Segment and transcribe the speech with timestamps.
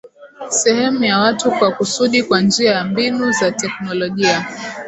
[0.49, 4.45] Sehemu ya watu kwa kusudi kwa njia ya mbinu za teknolojia